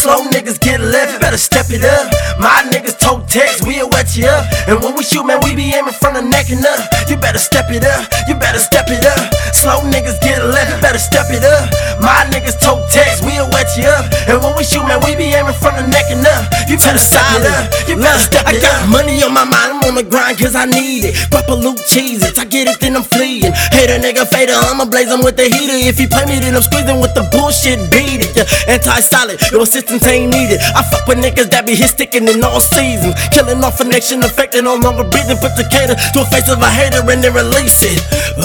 [0.00, 2.08] Slow niggas get left, better step it up.
[2.40, 4.48] My niggas toe text, we'll wet you up.
[4.64, 6.80] And when we shoot, man, we be aiming from the neck and up.
[7.04, 9.20] You better step it up, you better step it up.
[9.52, 11.68] Slow niggas get left, better step it up.
[12.00, 14.08] My niggas toe text, we'll wet you up.
[14.30, 16.46] And when we shoot, man, we be aiming from the neck and up.
[16.70, 19.90] You better step it up, you better step I got money on my mind, I'm
[19.90, 21.18] on the grind cause I need it.
[21.34, 23.50] Papa Luke cheeses, I get it, then I'm fleeing.
[23.74, 25.74] Hater nigga fader, I'ma blaze him with the heater.
[25.82, 28.30] If he play me, then I'm squeezing with the bullshit, beat it.
[28.38, 30.62] Yeah, anti-solid, your assistance ain't needed.
[30.78, 33.18] I fuck with niggas that be hit sticking in all seasons.
[33.34, 35.42] Killing off connection, affected, no longer breathing.
[35.42, 37.98] Put the cater to a face of a hater and then release it.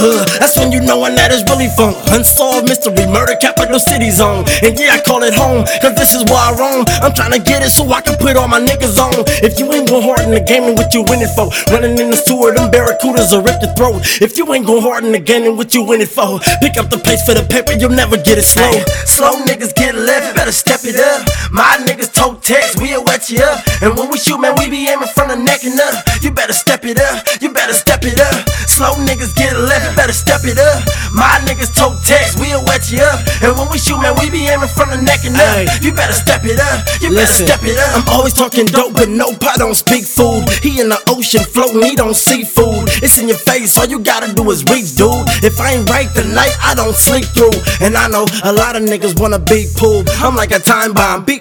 [0.06, 1.98] Ugh, that's when you know when that is really fun.
[2.14, 4.46] Unsolved mystery, murder capital city zone.
[4.62, 6.86] And yeah, I call it home, cause this is where I roam.
[7.02, 9.26] I'm trying to get it so I can put all my niggas on.
[9.42, 11.50] If you ain't go hard in the game, then what you winning for?
[11.74, 14.06] Running in the sewer, them barracudas will rip your throat.
[14.22, 16.38] If you ain't go hard in the game, then what you winning for?
[16.62, 18.70] Pick up the pace for the paper, you'll never get it slow.
[19.10, 21.26] Slow niggas get left, better step it up.
[21.50, 23.58] My niggas toe text, we'll wet you up.
[23.82, 26.06] And when we shoot, man, we be aiming from the neck and up.
[26.22, 28.46] You better step it up, you better step it up.
[28.76, 30.84] Slow niggas get left, you better step it up.
[31.16, 33.24] My niggas toe text, we'll wet you up.
[33.40, 35.80] And when we shoot, man, we be aiming from the neck and up.
[35.80, 38.04] You better step it up, you Listen, better step it up.
[38.04, 40.44] I'm always talking dope, but no pot don't speak food.
[40.60, 42.92] He in the ocean floating, he don't see food.
[43.00, 45.24] It's in your face, all you gotta do is reach, dude.
[45.40, 47.56] If I ain't right tonight, I don't sleep through.
[47.80, 50.10] And I know a lot of niggas wanna be pulled.
[50.20, 51.35] I'm like a time bomb, beep,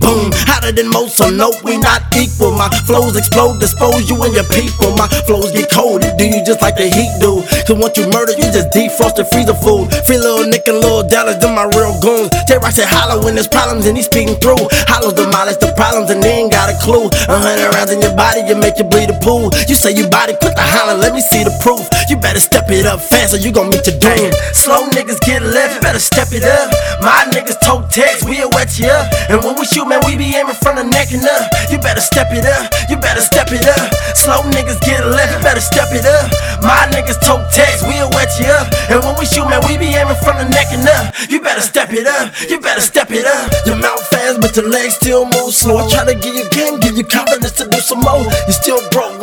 [0.00, 0.32] boom.
[0.48, 2.52] Hotter than most, so no, we not equal.
[2.56, 4.96] My flows explode, dispose you and your people.
[4.96, 7.44] My flows get cold, do you just like the heat do.
[7.68, 9.92] Cause once you murder, you just defrost the food.
[10.08, 12.32] Free little Nick and little Dallas, them my real goons.
[12.48, 14.58] J Rock said hollow when there's problems and he's speaking through.
[14.88, 17.06] Hollows demolish the problems and they ain't got a clue.
[17.28, 19.52] A hundred rounds in your body, you make you bleed a pool.
[19.68, 21.84] You say you body, put the holler, let me see the proof.
[22.08, 24.32] You better step it up fast or you gon' meet your doom.
[24.56, 26.72] Slow niggas get left, better step it up.
[27.04, 29.06] My niggas toe text, we'll wet you up.
[29.28, 31.50] And when we shoot, man, we be aiming from the neck and up.
[31.66, 33.90] You better step it up, you better step it up.
[34.14, 36.30] Slow niggas get left, you better step it up.
[36.62, 38.70] My niggas toe text, we'll wet you up.
[38.86, 41.10] And when we shoot, man, we be aiming from the neck and up.
[41.28, 43.50] You better step it up, you better step it up.
[43.66, 45.82] Your mouth fast, but your legs still move slow.
[45.82, 48.22] I try to give you game, give you confidence to do some more.
[48.46, 49.19] You still broke.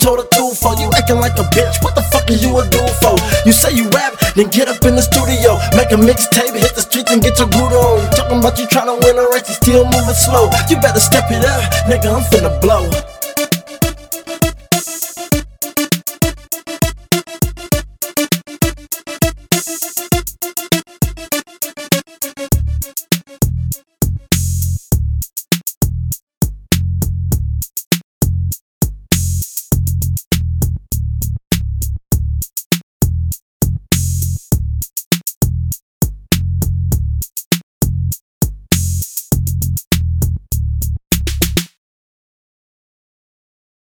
[0.00, 0.72] Told a dude for?
[0.80, 1.78] You acting like a bitch.
[1.84, 3.14] What the fuck is you a dude for?
[3.44, 6.82] You say you rap, then get up in the studio, make a mixtape, hit the
[6.82, 8.10] streets and get your groove on.
[8.16, 10.48] Talking about you trying to win a race, you still moving slow.
[10.68, 12.08] You better step it up, nigga.
[12.08, 12.88] I'm finna blow.